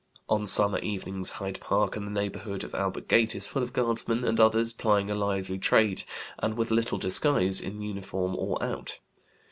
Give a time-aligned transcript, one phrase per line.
[0.27, 4.23] On summer evenings Hyde Park and the neighborhood of Albert Gate is full of guardsmen
[4.23, 6.05] and others plying a lively trade,
[6.39, 8.97] and with little disguise, in uniform or out.